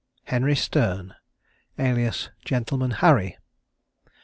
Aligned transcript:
HENRY 0.23 0.55
STERNE, 0.55 1.13
alias 1.77 2.31
GENTLEMAN 2.43 2.89
HARRY. 3.05 3.37